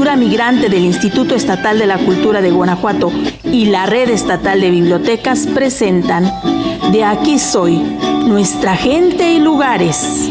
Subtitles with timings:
[0.00, 3.12] Cultura Migrante del Instituto Estatal de la Cultura de Guanajuato
[3.44, 6.24] y la Red Estatal de Bibliotecas presentan
[6.90, 7.76] De aquí soy,
[8.24, 10.30] nuestra gente y lugares.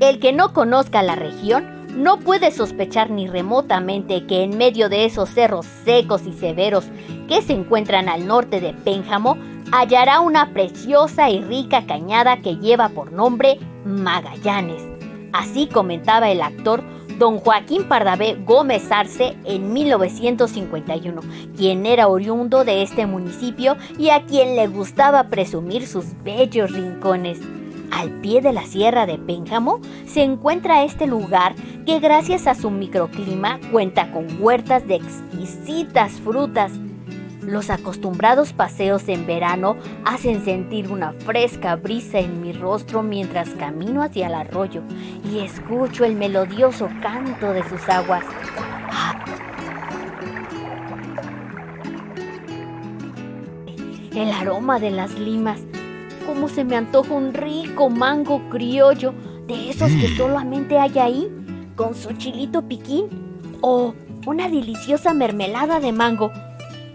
[0.00, 5.04] El que no conozca la región no puede sospechar ni remotamente que en medio de
[5.04, 6.84] esos cerros secos y severos
[7.28, 9.36] que se encuentran al norte de Pénjamo
[9.72, 14.82] hallará una preciosa y rica cañada que lleva por nombre Magallanes.
[15.32, 16.82] Así comentaba el actor
[17.18, 21.20] don Joaquín Pardavé Gómez Arce en 1951,
[21.56, 27.40] quien era oriundo de este municipio y a quien le gustaba presumir sus bellos rincones.
[27.90, 31.54] Al pie de la sierra de Pénjamo se encuentra este lugar
[31.86, 36.72] que gracias a su microclima cuenta con huertas de exquisitas frutas.
[37.42, 44.02] Los acostumbrados paseos en verano hacen sentir una fresca brisa en mi rostro mientras camino
[44.02, 44.82] hacia el arroyo
[45.24, 48.24] y escucho el melodioso canto de sus aguas.
[54.14, 55.60] El aroma de las limas
[56.28, 59.14] cómo se me antoja un rico mango criollo,
[59.46, 60.16] de esos que mm.
[60.18, 61.26] solamente hay ahí,
[61.74, 63.06] con su chilito piquín,
[63.62, 63.94] o
[64.26, 66.30] una deliciosa mermelada de mango.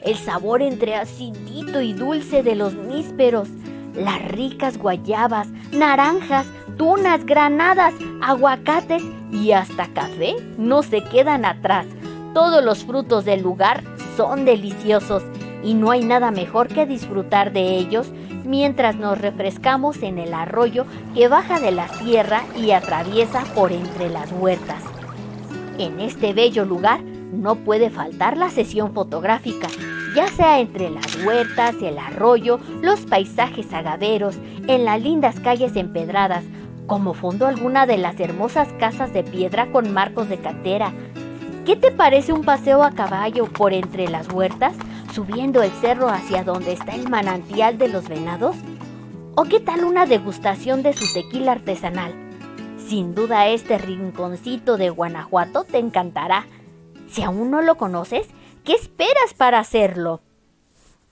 [0.03, 3.47] El sabor entre acidito y dulce de los nísperos,
[3.95, 6.45] las ricas guayabas, naranjas,
[6.77, 11.87] tunas, granadas, aguacates y hasta café no se quedan atrás.
[12.35, 13.83] Todos los frutos del lugar
[14.15, 15.23] son deliciosos
[15.63, 18.11] y no hay nada mejor que disfrutar de ellos
[18.45, 24.09] mientras nos refrescamos en el arroyo que baja de la sierra y atraviesa por entre
[24.09, 24.83] las huertas.
[25.77, 29.67] En este bello lugar no puede faltar la sesión fotográfica,
[30.15, 34.35] ya sea entre las huertas, el arroyo, los paisajes agaveros,
[34.67, 36.43] en las lindas calles empedradas,
[36.85, 40.93] como fondo alguna de las hermosas casas de piedra con marcos de cantera.
[41.65, 44.75] ¿Qué te parece un paseo a caballo por entre las huertas?
[45.13, 48.55] Subiendo el cerro hacia donde está el manantial de los venados?
[49.35, 52.13] ¿O qué tal una degustación de su tequila artesanal?
[52.77, 56.47] Sin duda este rinconcito de Guanajuato te encantará.
[57.09, 58.27] Si aún no lo conoces,
[58.63, 60.21] ¿qué esperas para hacerlo?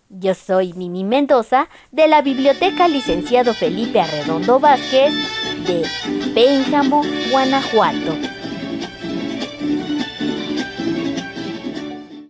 [0.10, 5.14] Yo soy Mimi Mendoza de la Biblioteca Licenciado Felipe Arredondo Vázquez
[5.66, 5.86] de
[6.34, 8.41] Pénjamo, Guanajuato.